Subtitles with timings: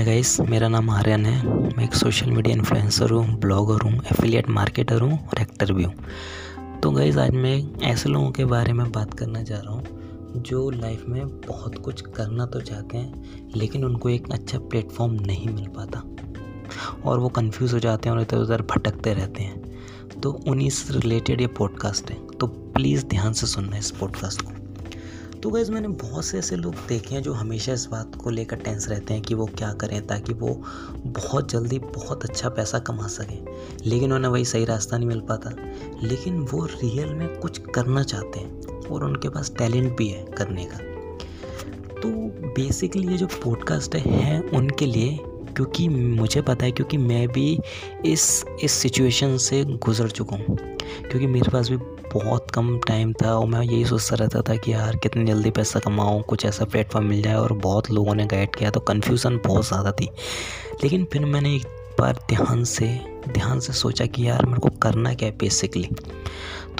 [0.00, 1.46] Hi guys मेरा नाम आर्यन है।
[1.76, 6.80] मैं एक सोशल मीडिया इन्फ्लुएंसर हूँ ब्लॉगर हूँ एफिलिएट मार्केटर हूँ और एक्टर भी हूँ।
[6.82, 10.70] तो गाइस आज मैं ऐसे लोगों के बारे में बात करना चाह रहा हूँ जो
[10.70, 15.66] लाइफ में बहुत कुछ करना तो चाहते हैं, लेकिन उनको एक अच्छा प्लेटफॉर्म नहीं मिल
[15.66, 16.02] पाता।
[17.04, 20.94] और वो कंफ्यूज हो जाते हैं और इधर उधर भटकते रहते हैं। तो उन्हीं से
[20.94, 24.59] रिलेटेड ये पॉडकास्ट है। तो प्लीज़ ध्यान से सुनना इस पॉडकास्ट को।
[25.42, 28.56] तो गैज़ मैंने बहुत से ऐसे लोग देखे हैं जो हमेशा इस बात को लेकर
[28.56, 30.62] टेंस रहते हैं कि वो क्या करें ताकि वो
[31.06, 33.46] बहुत जल्दी बहुत अच्छा पैसा कमा सकें।
[33.86, 35.50] लेकिन उन्हें वही सही रास्ता नहीं मिल पाता।
[36.02, 40.64] लेकिन वो रियल में कुछ करना चाहते हैं और उनके पास टैलेंट भी है करने
[40.64, 40.76] का।
[42.00, 42.08] तो
[42.48, 45.18] बेसिकली ये जो पॉडकास्ट है, है उनके लिए
[45.56, 47.58] क्योंकि मुझे पता है, क्योंकि मैं भी
[48.06, 51.76] इस इस सिचुएशन से गुज़र चुका हूँ। क्योंकि मेरे पास भी
[52.14, 55.80] बहुत कम टाइम था और मैं यही सोचता रहता था कि यार, कितनी जल्दी पैसा
[55.80, 59.66] कमाऊँ, कुछ ऐसा प्लेटफॉर्म मिल जाए और बहुत लोगों ने गाइड किया तो कन्फ्यूज़न बहुत
[59.68, 60.08] ज़्यादा थी।
[60.82, 61.66] लेकिन फिर मैंने एक
[62.00, 62.86] बार ध्यान से
[63.28, 65.88] ध्यान से सोचा कि यार, मेरे को करना क्या है बेसिकली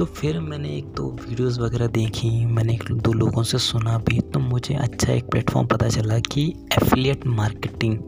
[0.00, 4.20] तो फिर मैंने एक दो वीडियोस वगैरह देखी, मैंने एक दो लोगों से सुना भी
[4.20, 7.98] तो मुझे अच्छा एक प्लेटफॉर्म पता चला कि एफिलिएट मार्केटिंग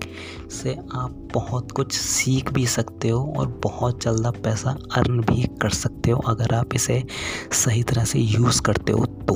[0.50, 5.70] से आप बहुत कुछ सीख भी सकते हो और बहुत जल्दा पैसा अर्न भी कर
[5.70, 7.02] सकते हो अगर आप इसे
[7.52, 9.34] सही तरह से यूज़ करते हो तो।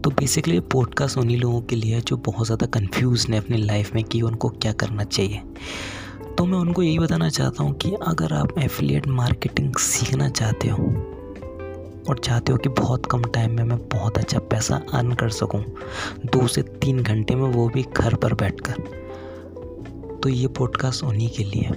[0.00, 4.04] तो बेसिकली पॉडकास्ट उन्हीं लोगों के लिए जो बहुत ज़्यादा कंफ्यूज हैं अपनी लाइफ में
[4.04, 5.42] कि उनको क्या करना चाहिए।
[6.38, 10.84] तो मैं उनको यही बताना चाहता हूँ कि अगर आप एफिलिएट मार्केटिंग सीखना चाहते हो
[12.08, 15.64] और चाहते हो कि बहुत कम टाइम में मैं बहुत अच्छा पैसा अर्न कर सकूँ,
[16.26, 18.72] दो से तीन घंटे में वो भी घर पर बैठकर
[20.22, 21.68] तो ये पॉडकास्ट उन्हीं के लिए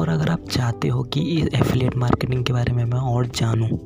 [0.00, 3.76] और अगर आप चाहते हो कि एफिलिएट मार्केटिंग के बारे में मैं और जानूं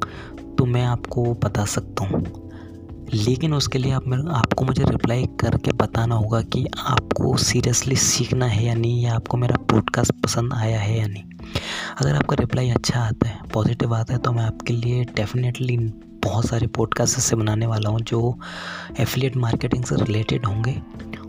[0.55, 2.50] तो मैं आपको बता सकता हूँ।
[3.15, 8.47] लेकिन उसके लिए आप मेरे आपको मुझे रिप्लाई करके बताना होगा कि आपको सीरियसली सीखना
[8.47, 11.23] है या नहीं, या आपको मेरा पॉडकास्ट पसंद आया है या नहीं।
[12.01, 15.77] अगर आपका रिप्लाई अच्छा आता है पॉजिटिव आता है तो मैं आपके लिए डेफिनेटली
[16.25, 18.39] बहुत सारे पॉडकास्ट ऐसे बनाने वाला हूँ जो
[19.01, 20.83] एफिलिएट मार्केटिंग से रिलेटेड होंगे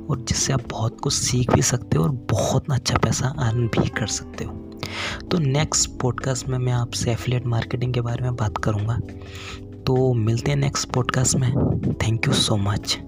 [0.10, 3.88] और जिससे आप बहुत कुछ सीख भी सकते हो और बहुत अच्छा पैसा अर्न भी
[3.90, 4.54] कर सकते हो।
[5.32, 8.98] तो नेक्स्ट पॉडकास्ट में मैं आपसे एफिलिएट मार्केटिंग के बारे में बात करूँगा।
[9.88, 11.52] तो मिलते हैं नेक्स्ट पॉडकास्ट में.
[11.94, 13.00] Thank you so much